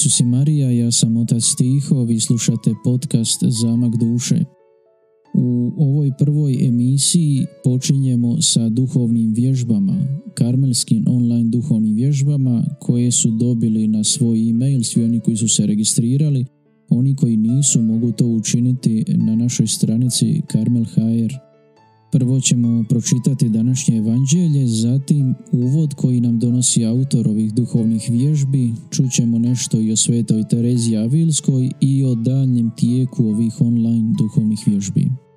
Isus 0.00 0.20
i 0.20 0.24
Marija, 0.24 0.70
ja 0.70 0.90
sam 0.90 1.16
otac 1.16 1.54
Tiho, 1.58 2.04
vi 2.04 2.20
slušate 2.20 2.74
podcast 2.84 3.44
Zamak 3.44 3.96
duše. 3.96 4.44
U 5.34 5.72
ovoj 5.76 6.10
prvoj 6.18 6.66
emisiji 6.68 7.46
počinjemo 7.64 8.42
sa 8.42 8.68
duhovnim 8.68 9.32
vježbama, 9.32 9.96
karmelskim 10.34 11.04
online 11.08 11.50
duhovnim 11.50 11.94
vježbama 11.94 12.64
koje 12.80 13.10
su 13.10 13.30
dobili 13.30 13.88
na 13.88 14.04
svoj 14.04 14.50
e-mail 14.50 14.82
svi 14.82 15.04
oni 15.04 15.20
koji 15.20 15.36
su 15.36 15.48
se 15.48 15.66
registrirali. 15.66 16.46
Oni 16.88 17.16
koji 17.16 17.36
nisu 17.36 17.82
mogu 17.82 18.12
to 18.12 18.26
učiniti 18.26 19.04
na 19.08 19.36
našoj 19.36 19.66
stranici 19.66 20.42
Karmel.hr. 20.48 21.49
Prvo 22.12 22.40
ćemo 22.40 22.84
pročitati 22.88 23.48
današnje 23.48 23.96
evanđelje, 23.96 24.66
zatim 24.66 25.34
uvod 25.52 25.94
koji 25.94 26.20
nam 26.20 26.38
donosi 26.38 26.84
autor 26.84 27.28
ovih 27.28 27.54
duhovnih 27.54 28.08
vježbi, 28.10 28.72
čućemo 28.90 29.38
nešto 29.38 29.80
i 29.80 29.92
o 29.92 29.96
svetoj 29.96 30.48
Terezi 30.48 30.96
Avilskoj 30.96 31.70
i 31.80 32.04
o 32.04 32.14
daljnjem 32.14 32.70
tijeku 32.76 33.24
ovih 33.24 33.60
online 33.60 34.14
duhovnih 34.18 34.58
vježbi. 34.66 35.29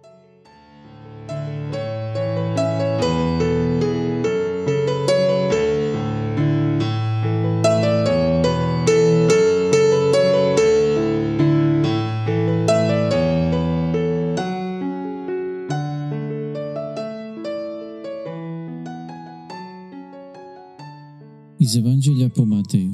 Iz 21.74 21.78
Evanđelja 21.78 22.30
po 22.30 22.46
Mateju 22.46 22.94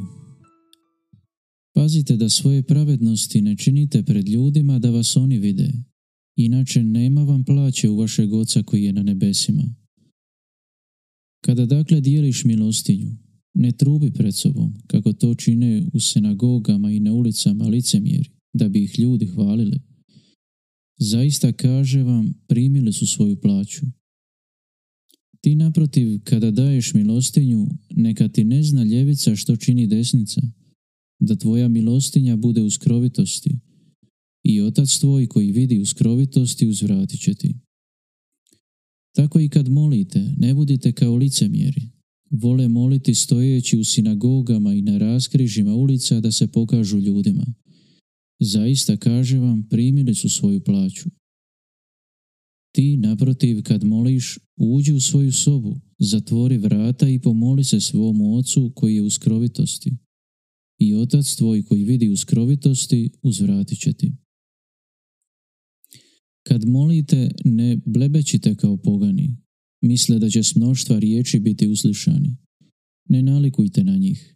Pazite 1.74 2.16
da 2.18 2.30
svoje 2.30 2.64
pravednosti 2.64 3.42
ne 3.42 3.58
činite 3.58 4.04
pred 4.04 4.30
ljudima 4.30 4.80
da 4.80 4.90
vas 4.90 5.18
oni 5.18 5.38
vide, 5.38 5.72
inače 6.36 6.84
nema 6.84 7.24
vam 7.24 7.44
plaće 7.44 7.90
u 7.90 7.98
vašeg 7.98 8.34
oca 8.34 8.64
koji 8.64 8.84
je 8.84 8.94
na 8.94 9.04
nebesima. 9.04 9.76
Kada 11.46 11.66
dakle 11.66 12.02
dijeliš 12.02 12.44
milostinju, 12.44 13.12
ne 13.54 13.72
trubi 13.72 14.14
pred 14.14 14.36
sobom, 14.36 14.74
kako 14.88 15.14
to 15.14 15.36
čine 15.36 15.86
u 15.94 16.00
sinagogama 16.00 16.92
i 16.92 17.00
na 17.00 17.14
ulicama 17.14 17.66
licemjeri, 17.66 18.30
da 18.54 18.70
bi 18.70 18.84
ih 18.84 19.00
ljudi 19.00 19.26
hvalili. 19.26 19.80
Zaista 21.00 21.52
kaže 21.52 22.04
vam, 22.04 22.34
primili 22.48 22.94
su 22.94 23.08
svoju 23.08 23.42
plaću. 23.42 23.86
Ti 25.42 25.56
naprotiv, 25.56 26.20
kada 26.23 26.52
daješ 26.52 26.94
milostinju, 26.94 27.68
neka 27.90 28.28
ti 28.28 28.44
ne 28.44 28.64
zna 28.64 28.84
ljevica 28.84 29.36
što 29.36 29.56
čini 29.56 29.88
desnica, 29.88 30.42
da 31.20 31.36
tvoja 31.36 31.68
milostinja 31.68 32.36
bude 32.36 32.62
u 32.62 32.70
skrovitosti 32.70 33.60
i 34.44 34.62
otac 34.62 35.00
tvoj 35.00 35.28
koji 35.28 35.52
vidi 35.52 35.80
u 35.80 35.86
skrovitosti 35.86 36.67
uzvratit 36.67 37.20
će 37.20 37.34
ti. 37.34 37.56
Tako 39.16 39.40
i 39.40 39.50
kad 39.50 39.70
molite, 39.70 40.34
ne 40.38 40.54
budite 40.54 40.92
kao 40.92 41.16
licemjeri. 41.16 41.82
Vole 42.32 42.67
moliti 42.67 43.16
stojeći 43.16 43.78
u 43.78 43.84
sinagogama 43.84 44.73
i 44.73 44.82
na 44.82 44.98
raskrižima 44.98 45.76
ulica 45.76 46.22
da 46.22 46.32
se 46.32 46.48
pokažu 46.48 47.00
ljudima. 47.00 47.45
Zaista, 48.40 48.98
kaže 48.98 49.38
vam, 49.38 49.67
primili 49.70 50.16
su 50.16 50.30
svoju 50.30 50.64
plaću. 50.64 51.10
Ti, 52.72 52.98
naprotiv, 52.98 53.64
kad 53.64 53.84
moliš, 53.84 54.39
uđi 54.58 54.94
u 54.94 55.00
svoju 55.00 55.31
sobu, 55.31 55.81
zatvori 56.00 56.58
vrata 56.58 57.10
i 57.10 57.20
pomoli 57.20 57.64
se 57.64 57.80
svomu 57.80 58.36
ocu 58.36 58.71
koji 58.76 58.95
je 58.95 59.02
u 59.02 59.10
skrovitosti. 59.10 59.98
I 60.80 60.95
otac 60.95 61.36
tvoj 61.36 61.64
koji 61.64 61.83
vidi 61.83 62.10
u 62.10 62.17
skrovitosti, 62.17 63.11
uzvratit 63.21 63.80
će 63.80 63.94
ti. 63.94 64.14
Kad 66.48 66.66
molite, 66.67 67.32
ne 67.45 67.77
blebećite 67.86 68.55
kao 68.55 68.77
pogani, 68.77 69.38
misle 69.82 70.20
da 70.20 70.30
će 70.30 70.44
s 70.44 70.55
mnoštva 70.55 70.99
riječi 70.99 71.39
biti 71.39 71.67
uslišani. 71.67 72.38
Ne 73.10 73.21
nalikujte 73.21 73.83
na 73.83 73.98
njih. 73.98 74.36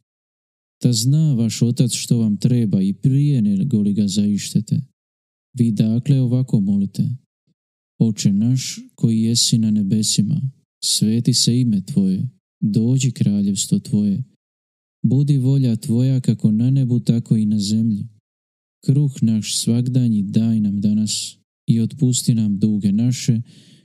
Ta 0.82 0.94
zna 0.94 1.34
vaš 1.34 1.62
otac 1.62 1.92
što 1.92 2.18
vam 2.18 2.38
treba 2.38 2.82
i 2.82 2.94
prije 2.94 3.42
nego 3.42 3.82
li 3.82 3.94
ga 3.94 4.08
zaištete. 4.08 4.82
Vi 5.54 5.72
dakle 5.72 6.22
ovako 6.22 6.60
molite. 6.60 7.23
Oče 8.00 8.34
naš 8.34 8.80
koji 8.96 9.22
jesi 9.22 9.58
na 9.58 9.72
nebesima, 9.72 10.42
sveti 10.84 11.34
se 11.34 11.60
ime 11.60 11.82
Tvoje, 11.86 12.30
dođi 12.62 13.12
kraljevstvo 13.12 13.80
Tvoje. 13.80 14.24
Budi 15.06 15.38
volja 15.38 15.76
Tvoja 15.76 16.20
kako 16.20 16.52
na 16.52 16.72
nebu, 16.72 17.00
tako 17.00 17.36
i 17.38 17.46
na 17.46 17.60
zemlji. 17.60 18.08
Kruh 18.86 19.12
naš 19.22 19.58
svagdanji 19.58 20.24
daj 20.24 20.60
nam 20.60 20.82
danas 20.82 21.38
i 21.68 21.80
otpusti 21.80 22.36
nam 22.36 22.60
duge 22.60 22.92
naše, 22.92 23.42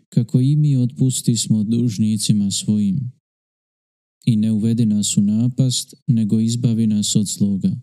kako 0.09 0.41
i 0.41 0.57
mi 0.57 0.77
otpusti 0.77 1.37
smo 1.37 1.65
dužnicima 1.65 2.51
svojim. 2.51 3.13
I 4.27 4.37
ne 4.37 4.53
uvedi 4.53 4.87
nas 4.87 5.17
u 5.17 5.21
napast, 5.21 5.95
nego 6.07 6.41
izbavi 6.41 6.87
nas 6.87 7.17
od 7.17 7.27
zloga. 7.27 7.77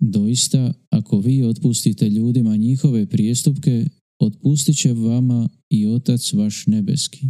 Doista, 0.00 0.74
ako 0.90 1.20
vi 1.20 1.42
otpustite 1.42 2.10
ljudima 2.10 2.56
njihove 2.56 3.06
prijestupke, 3.06 3.86
otpustit 4.18 4.76
će 4.76 4.92
vama 4.92 5.48
i 5.70 5.86
Otac 5.86 6.32
vaš 6.32 6.66
nebeski. 6.66 7.26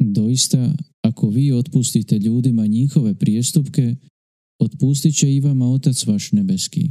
Doista, 0.00 0.74
ako 1.02 1.28
vi 1.28 1.52
otpustite 1.52 2.18
ljudima 2.18 2.66
njihove 2.66 3.14
prijestupke, 3.14 3.96
otpustit 4.58 5.16
će 5.16 5.34
i 5.34 5.40
vama 5.40 5.70
Otac 5.70 6.06
vaš 6.06 6.32
nebeski. 6.32 6.90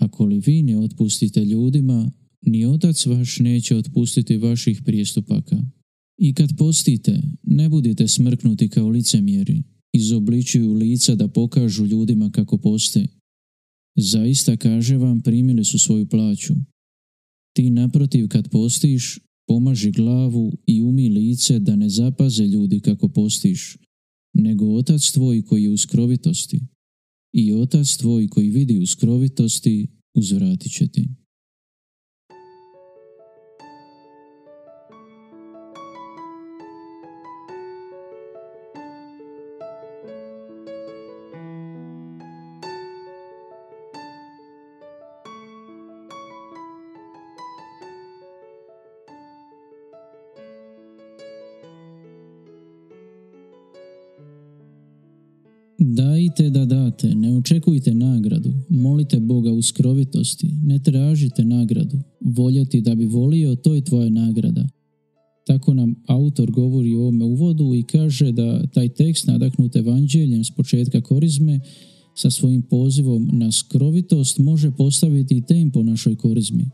Ako 0.00 0.24
li 0.24 0.42
vi 0.46 0.62
ne 0.62 0.78
otpustite 0.78 1.44
ljudima, 1.44 2.12
ni 2.42 2.66
Otac 2.66 3.06
vaš 3.06 3.38
neće 3.38 3.76
otpustiti 3.76 4.36
vaših 4.36 4.82
prijestupaka. 4.84 5.56
I 6.18 6.34
kad 6.34 6.56
postite, 6.56 7.22
ne 7.42 7.68
budite 7.68 8.08
smrknuti 8.08 8.68
kao 8.68 8.88
licemjeri, 8.88 9.62
izobličuju 9.92 10.72
lica 10.72 11.14
da 11.14 11.28
pokažu 11.28 11.86
ljudima 11.86 12.30
kako 12.30 12.58
poste. 12.58 13.06
Zaista, 13.96 14.56
kaže 14.56 14.96
vam, 14.96 15.20
primili 15.20 15.64
su 15.64 15.78
svoju 15.78 16.08
plaću. 16.08 16.54
Ti 17.58 17.70
naprotiv 17.70 18.28
kad 18.28 18.50
postiš, 18.50 19.18
pomaži 19.46 19.90
glavu 19.90 20.52
i 20.66 20.82
umi 20.82 21.08
lice 21.08 21.58
da 21.58 21.76
ne 21.76 21.88
zapaze 21.88 22.46
ljudi 22.46 22.80
kako 22.80 23.08
postiš, 23.08 23.76
nego 24.34 24.66
otac 24.66 25.10
tvoj 25.10 25.42
koji 25.42 25.62
je 25.62 25.70
u 25.70 25.76
skrovitosti. 25.76 26.60
I 27.32 27.52
otac 27.52 27.96
tvoj 27.96 28.28
koji 28.28 28.50
vidi 28.50 28.78
u 28.78 28.86
skrovitosti 28.86 29.88
uzvratit 30.14 30.72
će 30.72 30.88
ti. 30.88 31.08
Dajte 55.78 56.50
da 56.50 56.64
date, 56.64 57.14
ne 57.14 57.36
očekujte 57.36 57.94
nagradu, 57.94 58.52
molite 58.68 59.20
Boga 59.20 59.52
u 59.52 59.62
skrovitosti, 59.62 60.50
ne 60.62 60.78
tražite 60.78 61.44
nagradu, 61.44 61.98
voljeti 62.20 62.80
da 62.80 62.94
bi 62.94 63.06
volio, 63.06 63.56
to 63.56 63.74
je 63.74 63.84
tvoja 63.84 64.10
nagrada. 64.10 64.68
Tako 65.46 65.74
nam 65.74 65.94
autor 66.06 66.50
govori 66.50 66.94
o 66.94 67.00
ovome 67.00 67.24
uvodu 67.24 67.74
i 67.74 67.82
kaže 67.82 68.32
da 68.32 68.66
taj 68.66 68.88
tekst 68.88 69.26
nadahnut 69.26 69.76
evanđeljem 69.76 70.44
s 70.44 70.50
početka 70.50 71.00
korizme 71.00 71.60
sa 72.14 72.30
svojim 72.30 72.62
pozivom 72.62 73.30
na 73.32 73.52
skrovitost 73.52 74.38
može 74.38 74.70
postaviti 74.70 75.42
tempo 75.48 75.82
našoj 75.82 76.16
korizmi. 76.16 76.70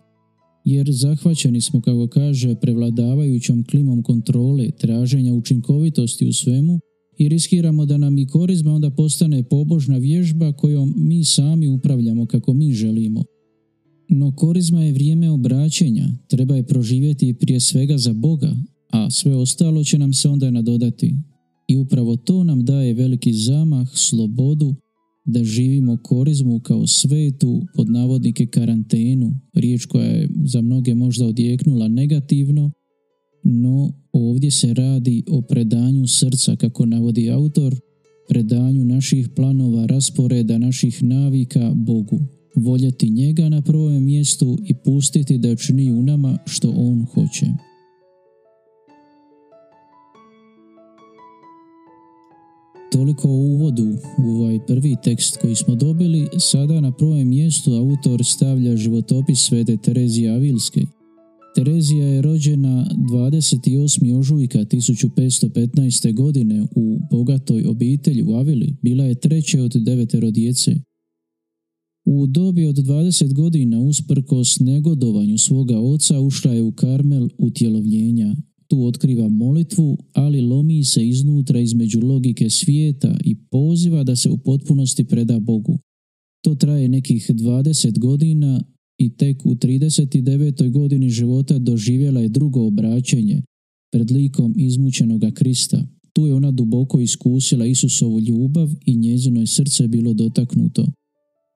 Jer 0.64 0.92
zahvaćeni 0.92 1.60
smo, 1.60 1.80
kako 1.80 2.08
kaže, 2.08 2.54
prevladavajućom 2.54 3.64
klimom 3.64 4.02
kontrole, 4.02 4.70
traženja 4.70 5.34
učinkovitosti 5.34 6.26
u 6.26 6.32
svemu, 6.32 6.80
i 7.18 7.28
riskiramo 7.28 7.86
da 7.86 7.96
nam 7.96 8.18
i 8.18 8.26
korizma 8.26 8.74
onda 8.74 8.90
postane 8.90 9.42
pobožna 9.42 9.98
vježba 9.98 10.52
kojom 10.52 10.94
mi 10.96 11.24
sami 11.24 11.68
upravljamo 11.68 12.26
kako 12.26 12.52
mi 12.52 12.72
želimo. 12.72 13.24
No 14.08 14.36
korizma 14.36 14.84
je 14.84 14.92
vrijeme 14.92 15.30
obraćenja, 15.30 16.08
treba 16.28 16.56
je 16.56 16.66
proživjeti 16.66 17.34
prije 17.34 17.60
svega 17.60 17.98
za 17.98 18.12
Boga, 18.12 18.56
a 18.90 19.10
sve 19.10 19.36
ostalo 19.36 19.84
će 19.84 19.98
nam 19.98 20.12
se 20.12 20.28
onda 20.28 20.50
nadodati. 20.50 21.16
I 21.68 21.76
upravo 21.76 22.16
to 22.16 22.44
nam 22.44 22.64
daje 22.64 22.94
veliki 22.94 23.32
zamah, 23.32 23.88
slobodu, 23.94 24.74
da 25.24 25.44
živimo 25.44 25.98
korizmu 26.02 26.60
kao 26.60 26.86
svetu, 26.86 27.62
pod 27.74 27.90
navodnike 27.90 28.46
karantenu, 28.46 29.40
riječ 29.54 29.84
koja 29.84 30.06
je 30.06 30.28
za 30.44 30.60
mnoge 30.60 30.94
možda 30.94 31.26
odjeknula 31.26 31.88
negativno, 31.88 32.70
no 33.44 33.92
ovdje 34.12 34.50
se 34.50 34.74
radi 34.74 35.22
o 35.30 35.40
predanju 35.40 36.06
srca 36.06 36.56
kako 36.56 36.86
navodi 36.86 37.30
autor 37.30 37.80
predanju 38.28 38.84
naših 38.84 39.28
planova, 39.36 39.86
rasporeda, 39.86 40.58
naših 40.58 41.02
navika 41.02 41.72
Bogu. 41.74 42.20
Voljeti 42.56 43.10
njega 43.10 43.48
na 43.48 43.62
prvom 43.62 44.04
mjestu 44.04 44.58
i 44.66 44.74
pustiti 44.74 45.38
da 45.38 45.56
čini 45.56 45.92
u 45.92 46.02
nama 46.02 46.38
što 46.46 46.70
on 46.70 47.06
hoće. 47.14 47.46
Toliko 52.92 53.28
o 53.28 53.32
uvodu 53.32 53.96
u 54.18 54.30
ovaj 54.30 54.66
prvi 54.66 54.96
tekst 55.04 55.36
koji 55.36 55.54
smo 55.54 55.74
dobili, 55.74 56.28
sada 56.38 56.80
na 56.80 56.92
prvom 56.92 57.28
mjestu 57.28 57.72
autor 57.72 58.24
stavlja 58.24 58.76
životopis 58.76 59.40
svete 59.40 59.76
Terezije 59.76 60.30
Avilske. 60.30 60.80
Terezija 61.54 62.06
je 62.06 62.22
rođena 62.22 62.86
28. 63.12 64.18
ožujka 64.18 64.58
1515. 64.58 66.14
godine 66.14 66.66
u 66.76 66.98
bogatoj 67.10 67.64
obitelji 67.66 68.22
u 68.22 68.34
Avili, 68.34 68.76
bila 68.82 69.04
je 69.04 69.20
treće 69.20 69.60
od 69.60 69.72
devetero 69.76 70.30
djece. 70.30 70.74
U 72.06 72.26
dobi 72.26 72.66
od 72.66 72.76
20 72.76 73.34
godina 73.34 73.80
usprkos 73.80 74.60
negodovanju 74.60 75.38
svoga 75.38 75.80
oca 75.80 76.20
ušla 76.20 76.52
je 76.52 76.62
u 76.62 76.72
Karmel 76.72 77.28
utjelovljenja, 77.38 78.36
tu 78.68 78.84
otkriva 78.84 79.28
molitvu, 79.28 79.98
ali 80.12 80.40
lomi 80.40 80.84
se 80.84 81.08
iznutra 81.08 81.60
između 81.60 82.00
logike 82.00 82.50
svijeta 82.50 83.16
i 83.24 83.34
poziva 83.34 84.04
da 84.04 84.16
se 84.16 84.30
u 84.30 84.38
potpunosti 84.38 85.04
preda 85.04 85.40
Bogu. 85.40 85.78
To 86.44 86.54
traje 86.54 86.88
nekih 86.88 87.30
20 87.30 87.98
godina 87.98 88.64
i 88.98 89.16
tek 89.16 89.46
u 89.46 89.54
39. 89.54 90.70
godini 90.70 91.10
života 91.10 91.58
doživjela 91.58 92.20
je 92.20 92.28
drugo 92.28 92.66
obraćenje 92.66 93.42
pred 93.92 94.10
likom 94.10 94.54
izmućenoga 94.56 95.30
Krista. 95.30 95.86
Tu 96.12 96.26
je 96.26 96.34
ona 96.34 96.50
duboko 96.50 97.00
iskusila 97.00 97.66
Isusovu 97.66 98.20
ljubav 98.20 98.70
i 98.86 98.96
njezino 98.96 99.40
je 99.40 99.46
srce 99.46 99.88
bilo 99.88 100.14
dotaknuto. 100.14 100.86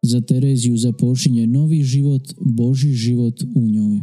Za 0.03 0.21
Tereziju 0.21 0.77
započinje 0.77 1.47
novi 1.47 1.83
život, 1.83 2.35
Boži 2.41 2.93
život 2.93 3.43
u 3.55 3.69
njoj. 3.69 4.01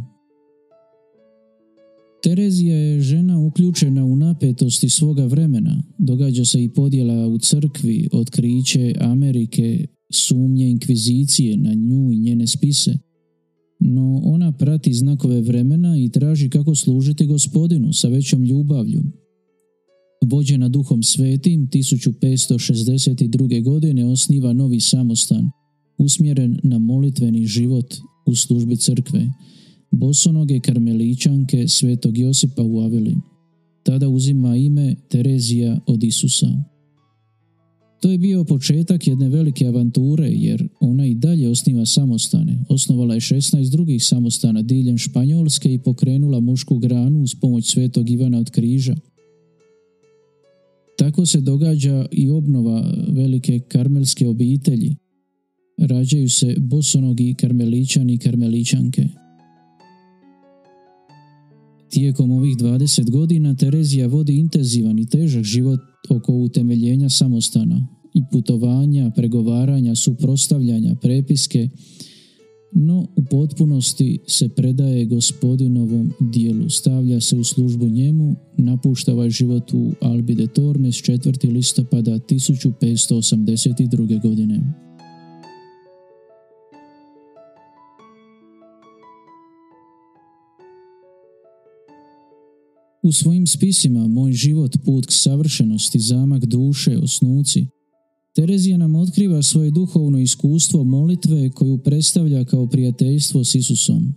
Terezija 2.22 2.76
je 2.76 3.00
žena 3.00 3.38
uključena 3.38 4.04
u 4.04 4.16
napetosti 4.16 4.88
svoga 4.88 5.26
vremena. 5.26 5.82
Događa 5.98 6.44
se 6.44 6.64
i 6.64 6.68
podjela 6.68 7.26
u 7.26 7.38
crkvi, 7.38 8.08
otkriće 8.12 8.94
Amerike, 9.00 9.86
sumnje 10.10 10.70
inkvizicije 10.70 11.56
na 11.56 11.74
nju 11.74 12.12
i 12.12 12.18
njene 12.18 12.46
spise. 12.46 13.05
No 13.80 14.20
ona 14.24 14.52
prati 14.52 14.92
znakove 14.92 15.40
vremena 15.40 15.98
i 15.98 16.08
traži 16.08 16.50
kako 16.50 16.74
služiti 16.74 17.26
gospodinu 17.26 17.92
sa 17.92 18.08
većom 18.08 18.44
ljubavlju. 18.44 19.02
Vođena 20.24 20.68
duhom 20.68 21.02
svetim 21.02 21.68
1562. 21.72 23.62
godine 23.62 24.06
osniva 24.06 24.52
novi 24.52 24.80
samostan, 24.80 25.50
usmjeren 25.98 26.60
na 26.62 26.78
molitveni 26.78 27.46
život 27.46 27.94
u 28.26 28.34
službi 28.34 28.76
crkve– 28.76 29.28
bosonoge 29.90 30.60
karmeličanke 30.60 31.68
svetog 31.68 32.18
Josipa 32.18 32.62
u 32.62 32.80
Avili. 32.80 33.16
Tada 33.82 34.08
uzima 34.08 34.56
ime 34.56 34.94
Terezija 35.08 35.80
od 35.86 36.04
Isusa. 36.04 36.46
To 38.06 38.10
je 38.10 38.18
bio 38.18 38.44
početak 38.44 39.06
jedne 39.06 39.28
velike 39.28 39.66
avanture 39.66 40.28
jer 40.28 40.68
ona 40.80 41.06
i 41.06 41.14
dalje 41.14 41.48
osniva 41.48 41.86
samostane. 41.86 42.64
Osnovala 42.68 43.14
je 43.14 43.20
16 43.20 43.70
drugih 43.70 44.04
samostana 44.04 44.62
diljem 44.62 44.98
Španjolske 44.98 45.74
i 45.74 45.78
pokrenula 45.78 46.40
mušku 46.40 46.78
granu 46.78 47.22
uz 47.22 47.34
pomoć 47.34 47.66
svetog 47.72 48.10
Ivana 48.10 48.38
od 48.38 48.50
križa. 48.50 48.96
Tako 50.98 51.26
se 51.26 51.40
događa 51.40 52.06
i 52.12 52.30
obnova 52.30 52.94
velike 53.08 53.60
karmelske 53.68 54.28
obitelji. 54.28 54.96
Rađaju 55.78 56.30
se 56.30 56.54
bosonogi 56.58 57.34
karmeličani 57.34 58.14
i 58.14 58.18
karmeličanke. 58.18 59.08
Tijekom 61.90 62.32
ovih 62.32 62.56
20 62.56 63.10
godina 63.10 63.54
Terezija 63.54 64.06
vodi 64.06 64.38
intenzivan 64.38 64.98
i 64.98 65.06
težak 65.06 65.44
život 65.44 65.80
oko 66.10 66.32
utemeljenja 66.32 67.08
samostana 67.08 67.95
putovanja, 68.32 69.10
pregovaranja, 69.10 69.94
suprostavljanja, 69.94 70.94
prepiske, 70.94 71.68
no 72.72 73.06
u 73.16 73.24
potpunosti 73.30 74.18
se 74.26 74.48
predaje 74.48 75.04
gospodinovom 75.04 76.12
dijelu, 76.20 76.70
stavlja 76.70 77.20
se 77.20 77.36
u 77.36 77.44
službu 77.44 77.88
njemu, 77.88 78.36
napušta 78.58 79.12
ovaj 79.12 79.30
život 79.30 79.72
u 79.72 79.92
Albi 80.00 80.34
de 80.34 80.46
Tormes 80.46 80.94
4. 80.94 81.52
listopada 81.52 82.10
1582. 82.10 84.22
godine. 84.22 84.60
U 93.02 93.12
svojim 93.12 93.46
spisima 93.46 94.08
Moj 94.08 94.32
život, 94.32 94.76
put 94.84 95.06
k 95.06 95.12
savršenosti, 95.12 95.98
zamak 95.98 96.44
duše, 96.44 96.98
osnuci, 96.98 97.66
Terezija 98.36 98.76
nam 98.76 98.94
otkriva 98.94 99.42
svoje 99.42 99.70
duhovno 99.70 100.18
iskustvo 100.18 100.84
molitve 100.84 101.50
koju 101.50 101.78
predstavlja 101.78 102.44
kao 102.44 102.66
prijateljstvo 102.66 103.44
s 103.44 103.54
Isusom. 103.54 104.14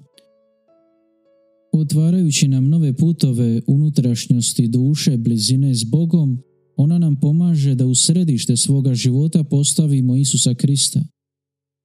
Otvarajući 1.73 2.47
nam 2.47 2.69
nove 2.69 2.93
putove 2.93 3.61
unutrašnjosti 3.67 4.67
duše, 4.67 5.17
blizine 5.17 5.75
s 5.75 5.83
Bogom, 5.83 6.37
ona 6.75 6.97
nam 6.97 7.19
pomaže 7.19 7.75
da 7.75 7.85
u 7.85 7.95
središte 7.95 8.57
svoga 8.57 8.93
života 8.93 9.43
postavimo 9.43 10.15
Isusa 10.15 10.53
Krista– 10.53 11.03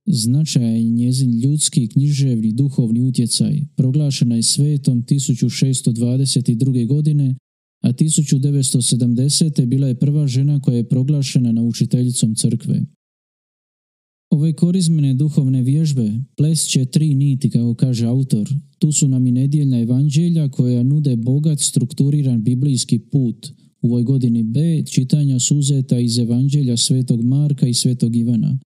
Značajan 0.07 0.77
je 0.77 0.91
njezin 0.91 1.41
ljudski, 1.41 1.89
književni, 1.89 2.53
duhovni 2.53 3.01
utjecaj. 3.01 3.61
Proglašena 3.77 4.37
je 4.37 4.43
svetom 4.43 5.03
1622. 5.03 6.87
godine, 6.87 7.35
a 7.85 7.93
1970. 7.93 9.67
bila 9.67 9.89
je 9.89 9.95
prva 9.95 10.27
žena 10.27 10.61
koja 10.61 10.77
je 10.77 10.89
proglašena 10.89 11.53
naučiteljicom 11.53 12.35
crkve. 12.35 12.83
Ove 14.31 14.53
korizmene 14.53 15.15
duhovne 15.15 15.63
vježbe 15.63 16.11
plesće 16.37 16.85
tri 16.85 17.15
niti, 17.15 17.51
kako 17.51 17.75
kaže 17.75 18.07
autor. 18.07 18.55
Tu 18.79 18.93
su 18.93 19.09
nam 19.09 19.27
i 19.27 19.33
nedjeljna 19.33 19.81
evanđelja 19.81 20.49
koja 20.49 20.83
nude 20.83 21.17
bogat 21.17 21.61
strukturiran 21.61 22.43
biblijski 22.43 22.99
put. 22.99 23.53
U 23.83 23.89
ovoj 23.89 24.03
godini 24.03 24.43
B 24.43 24.83
čitanja 24.87 25.39
suzeta 25.39 25.99
iz 25.99 26.19
evanđelja 26.19 26.77
svetog 26.77 27.25
Marka 27.25 27.67
i 27.67 27.75
svetog 27.75 28.17
Ivana. 28.17 28.59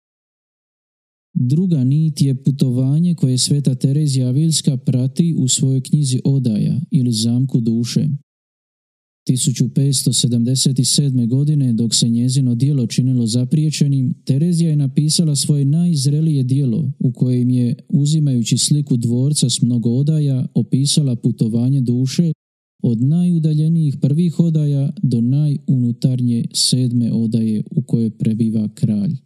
Druga 1.35 1.85
nit 1.85 2.21
je 2.21 2.43
putovanje 2.43 3.15
koje 3.15 3.39
sveta 3.39 3.75
Terezija 3.75 4.29
Avilska 4.29 4.77
prati 4.77 5.35
u 5.39 5.49
svojoj 5.49 5.81
knjizi 5.81 6.21
Odaja 6.25 6.81
ili 6.91 7.13
Zamku 7.13 7.61
duše. 7.61 8.09
1577. 9.29 11.27
godine, 11.29 11.73
dok 11.73 11.95
se 11.95 12.09
njezino 12.09 12.55
dijelo 12.55 12.87
činilo 12.87 13.27
zapriječenim, 13.27 14.15
Terezija 14.25 14.71
je 14.71 14.77
napisala 14.77 15.37
svoje 15.37 15.65
najzrelije 15.65 16.43
dijelo 16.43 16.93
u 16.99 17.13
kojem 17.13 17.51
je, 17.51 17.77
uzimajući 17.89 18.59
sliku 18.59 18.97
dvorca 18.97 19.51
s 19.51 19.63
mnogo 19.63 19.91
odaja, 19.91 20.47
opisala 20.55 21.17
putovanje 21.17 21.81
duše 21.81 22.33
od 22.83 23.01
najudaljenijih 23.01 23.97
prvih 24.01 24.41
odaja 24.41 24.93
do 25.03 25.21
najunutarnje 25.21 26.45
sedme 26.55 27.13
odaje 27.13 27.63
u 27.71 27.83
kojoj 27.83 28.11
prebiva 28.11 28.69
kralj. 28.75 29.17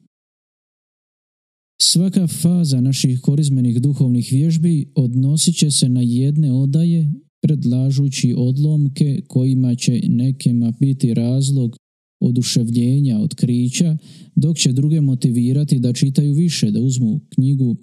Svaka 1.81 2.27
faza 2.27 2.81
naših 2.81 3.21
korizmenih 3.21 3.81
duhovnih 3.81 4.29
vježbi 4.33 4.93
odnosit 4.95 5.57
će 5.57 5.71
se 5.71 5.89
na 5.89 6.01
jedne 6.03 6.53
odaje, 6.53 7.13
predlažući 7.43 8.35
odlomke 8.37 9.21
kojima 9.27 9.75
će 9.75 10.01
nekima 10.09 10.73
biti 10.81 11.15
razlog 11.15 11.77
oduševljenja, 12.21 13.19
otkrića, 13.19 13.97
dok 14.35 14.57
će 14.57 14.73
druge 14.73 15.01
motivirati 15.01 15.79
da 15.79 15.93
čitaju 15.93 16.35
više, 16.35 16.71
da 16.71 16.81
uzmu 16.81 17.21
knjigu 17.35 17.77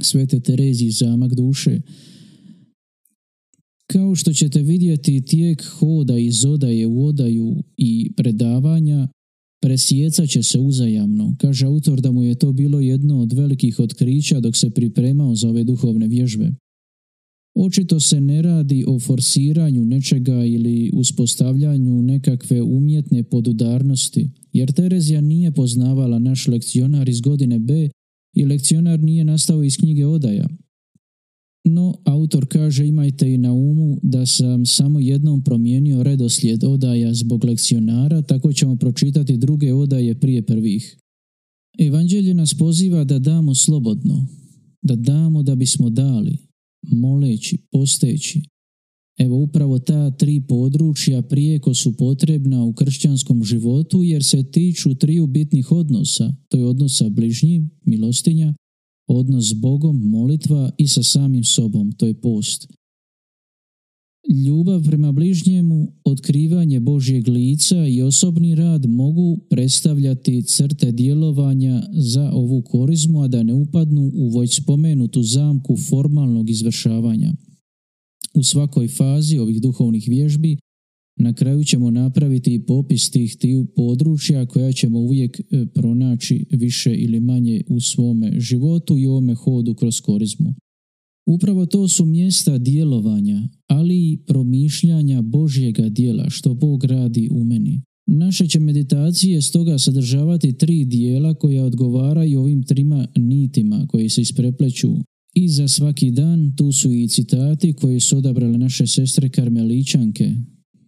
Svete 0.00 0.40
Terezije 0.40 0.90
Zamak 0.90 1.34
duše. 1.34 1.80
Kao 3.86 4.14
što 4.14 4.32
ćete 4.32 4.62
vidjeti 4.62 5.24
tijek 5.24 5.64
hoda 5.64 6.18
iz 6.18 6.44
odaje 6.44 6.86
u 6.86 7.04
odaju 7.04 7.62
i 7.76 8.12
predavanja, 8.16 9.08
presjecat 9.62 10.28
će 10.28 10.42
se 10.42 10.58
uzajamno. 10.58 11.36
Kaže 11.38 11.66
autor 11.66 12.00
da 12.00 12.10
mu 12.10 12.22
je 12.22 12.34
to 12.34 12.52
bilo 12.52 12.80
jedno 12.80 13.20
od 13.20 13.32
velikih 13.32 13.80
otkrića 13.80 14.40
dok 14.40 14.56
se 14.56 14.70
pripremao 14.70 15.34
za 15.34 15.48
ove 15.48 15.64
duhovne 15.64 16.08
vježbe. 16.08 16.52
Očito 17.62 18.00
se 18.00 18.20
ne 18.20 18.42
radi 18.42 18.84
o 18.86 18.98
forsiranju 18.98 19.84
nečega 19.84 20.44
ili 20.44 20.90
uspostavljanju 20.94 22.02
nekakve 22.02 22.62
umjetne 22.62 23.22
podudarnosti, 23.22 24.30
jer 24.52 24.72
Terezija 24.72 25.20
nije 25.20 25.52
poznavala 25.52 26.18
naš 26.18 26.46
lekcionar 26.48 27.08
iz 27.08 27.20
godine 27.20 27.58
B 27.58 27.88
i 28.36 28.44
lekcionar 28.44 29.00
nije 29.00 29.24
nastao 29.24 29.64
iz 29.64 29.76
knjige 29.76 30.06
Odaja. 30.06 30.48
No, 31.64 31.94
autor 32.04 32.46
kaže 32.48 32.86
imajte 32.86 33.34
i 33.34 33.38
na 33.38 33.52
umu 33.52 33.98
da 34.02 34.26
sam 34.26 34.66
samo 34.66 35.00
jednom 35.00 35.42
promijenio 35.42 36.02
redoslijed 36.02 36.64
odaja 36.64 37.14
zbog 37.14 37.44
lekcionara, 37.44 38.22
tako 38.22 38.52
ćemo 38.52 38.76
pročitati 38.76 39.36
druge 39.36 39.74
odaje 39.74 40.20
prije 40.20 40.42
prvih. 40.42 40.96
Evanđelje 41.78 42.34
nas 42.34 42.54
poziva 42.54 43.04
da 43.04 43.18
damo 43.18 43.54
slobodno, 43.54 44.26
da 44.82 44.96
damo 44.96 45.42
da 45.42 45.54
bismo 45.54 45.90
dali, 45.90 46.49
moleći, 46.82 47.58
posteći. 47.70 48.42
Evo 49.18 49.36
upravo 49.36 49.78
ta 49.78 50.10
tri 50.10 50.40
područja 50.48 51.22
prijeko 51.22 51.74
su 51.74 51.96
potrebna 51.96 52.64
u 52.64 52.72
kršćanskom 52.72 53.44
životu 53.44 54.02
jer 54.02 54.24
se 54.24 54.50
tiču 54.50 54.94
triju 54.94 55.26
bitnih 55.26 55.72
odnosa, 55.72 56.32
to 56.48 56.58
je 56.58 56.66
odnosa 56.66 57.08
bližnjim, 57.08 57.70
milostinja, 57.84 58.54
odnos 59.06 59.48
s 59.48 59.52
Bogom, 59.52 60.10
molitva 60.10 60.70
i 60.78 60.88
sa 60.88 61.02
samim 61.02 61.44
sobom, 61.44 61.92
to 61.92 62.06
je 62.06 62.20
post. 62.20 62.79
Ljubav 64.30 64.84
prema 64.84 65.12
bližnjemu, 65.12 65.92
otkrivanje 66.04 66.80
Božjeg 66.80 67.28
lica 67.28 67.86
i 67.86 68.02
osobni 68.02 68.54
rad 68.54 68.86
mogu 68.86 69.38
predstavljati 69.50 70.42
crte 70.42 70.92
djelovanja 70.92 71.82
za 71.92 72.30
ovu 72.32 72.62
korizmu, 72.62 73.22
a 73.22 73.28
da 73.28 73.42
ne 73.42 73.54
upadnu 73.54 74.10
u 74.14 74.38
već 74.38 74.62
spomenutu 74.62 75.22
zamku 75.22 75.76
formalnog 75.76 76.50
izvršavanja. 76.50 77.32
U 78.34 78.42
svakoj 78.42 78.88
fazi 78.88 79.38
ovih 79.38 79.60
duhovnih 79.60 80.04
vježbi 80.08 80.56
na 81.16 81.32
kraju 81.32 81.64
ćemo 81.64 81.90
napraviti 81.90 82.54
i 82.54 82.66
popis 82.66 83.10
tih 83.10 83.36
tih 83.36 83.56
područja 83.76 84.46
koja 84.46 84.72
ćemo 84.72 84.98
uvijek 84.98 85.40
e, 85.40 85.66
pronaći 85.74 86.46
više 86.50 86.94
ili 86.94 87.20
manje 87.20 87.62
u 87.68 87.80
svome 87.80 88.40
životu 88.40 88.98
i 88.98 89.06
ovome 89.06 89.34
hodu 89.34 89.74
kroz 89.74 90.00
korizmu. 90.00 90.54
Upravo 91.30 91.66
to 91.66 91.88
su 91.88 92.06
mjesta 92.06 92.58
djelovanja, 92.58 93.48
ali 93.66 94.12
i 94.12 94.18
promišljanja 94.26 95.22
Božjega 95.22 95.88
dijela 95.88 96.30
što 96.30 96.54
Bog 96.54 96.84
radi 96.84 97.28
u 97.32 97.44
meni. 97.44 97.82
Naše 98.06 98.46
će 98.46 98.60
meditacije 98.60 99.42
stoga 99.42 99.78
sadržavati 99.78 100.52
tri 100.52 100.84
dijela 100.84 101.34
koja 101.34 101.64
odgovaraju 101.64 102.40
ovim 102.40 102.62
trima 102.62 103.08
nitima 103.16 103.86
koji 103.88 104.08
se 104.08 104.20
isprepleću 104.20 104.88
i 105.34 105.48
za 105.48 105.68
svaki 105.68 106.10
dan 106.10 106.56
tu 106.56 106.72
su 106.72 106.92
i 106.92 107.08
citati 107.08 107.72
koje 107.72 108.00
su 108.00 108.16
odabrale 108.16 108.58
naše 108.58 108.86
sestre 108.86 109.28
karmeličanke. 109.28 110.34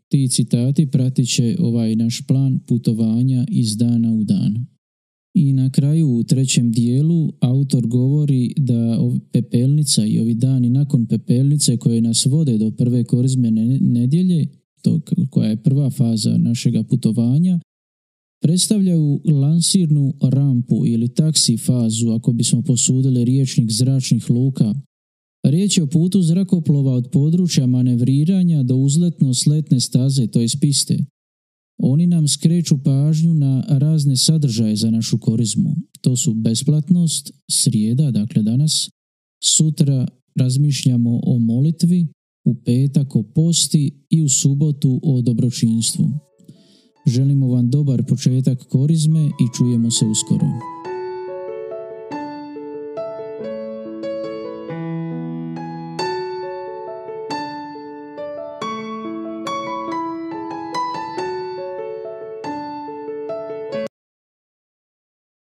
Ti 0.08 0.28
citati 0.28 0.86
pratit 0.86 1.28
će 1.28 1.56
ovaj 1.58 1.96
naš 1.96 2.26
plan 2.26 2.58
putovanja 2.66 3.46
iz 3.48 3.76
dana 3.76 4.12
u 4.12 4.24
dan. 4.24 4.71
I 5.34 5.52
na 5.52 5.70
kraju 5.70 6.08
u 6.08 6.24
trećem 6.24 6.72
dijelu 6.72 7.32
autor 7.40 7.86
govori 7.86 8.54
da 8.56 8.98
pepelnica 9.32 10.06
i 10.06 10.20
ovi 10.20 10.34
dani 10.34 10.70
nakon 10.70 11.06
pepelnice 11.06 11.76
koje 11.76 12.00
nas 12.00 12.26
vode 12.26 12.58
do 12.58 12.70
prve 12.70 13.04
korizme 13.04 13.50
nedjelje, 13.80 14.46
to 14.82 15.00
koja 15.30 15.48
je 15.48 15.62
prva 15.62 15.90
faza 15.90 16.38
našega 16.38 16.82
putovanja, 16.82 17.60
predstavljaju 18.42 19.20
lansirnu 19.24 20.14
rampu 20.22 20.86
ili 20.86 21.08
taksi 21.08 21.56
fazu 21.56 22.10
ako 22.10 22.32
bismo 22.32 22.62
posudili 22.62 23.24
riječnik 23.24 23.70
zračnih 23.70 24.30
luka. 24.30 24.74
Riječ 25.44 25.76
je 25.76 25.82
o 25.82 25.86
putu 25.86 26.22
zrakoplova 26.22 26.92
od 26.92 27.08
područja 27.12 27.66
manevriranja 27.66 28.62
do 28.62 28.76
uzletno-sletne 28.76 29.80
staze, 29.80 30.26
to 30.26 30.40
je 30.40 30.48
piste. 30.60 30.98
Oni 31.84 32.06
nam 32.06 32.28
skreću 32.28 32.78
pažnju 32.78 33.34
na 33.34 33.64
razne 33.68 34.16
sadržaje 34.16 34.76
za 34.76 34.90
našu 34.90 35.18
korizmu. 35.18 35.74
To 36.00 36.16
su 36.16 36.34
besplatnost, 36.34 37.30
srijeda, 37.50 38.10
dakle 38.10 38.42
danas, 38.42 38.90
sutra 39.56 40.08
razmišljamo 40.36 41.20
o 41.26 41.38
molitvi, 41.38 42.06
u 42.44 42.54
petak 42.54 43.16
o 43.16 43.22
posti 43.22 44.04
i 44.10 44.22
u 44.22 44.28
subotu 44.28 45.00
o 45.02 45.22
dobročinstvu. 45.22 46.10
Želimo 47.06 47.48
vam 47.48 47.70
dobar 47.70 48.04
početak 48.08 48.58
korizme 48.68 49.26
i 49.26 49.56
čujemo 49.56 49.90
se 49.90 50.04
uskoro. 50.06 50.46